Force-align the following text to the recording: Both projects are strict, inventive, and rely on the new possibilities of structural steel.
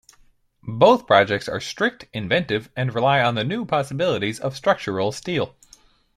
Both 0.67 1.05
projects 1.05 1.47
are 1.47 1.59
strict, 1.61 2.05
inventive, 2.11 2.71
and 2.75 2.95
rely 2.95 3.21
on 3.21 3.35
the 3.35 3.43
new 3.43 3.65
possibilities 3.65 4.39
of 4.39 4.55
structural 4.55 5.11
steel. 5.11 5.55